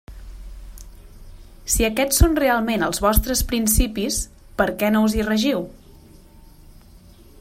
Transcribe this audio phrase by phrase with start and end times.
[1.73, 4.19] Si aquests són realment els vostres principis,
[4.63, 5.63] ¿per què no us hi regiu?